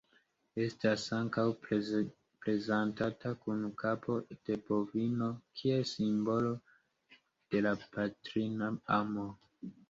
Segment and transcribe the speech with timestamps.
[0.61, 1.43] Estas ankaŭ
[2.45, 5.29] prezentata kun kapo de bovino
[5.61, 6.55] kiel simbolo
[7.53, 9.29] de la patrina amo.